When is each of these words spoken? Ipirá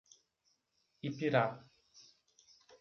Ipirá 1.07 1.45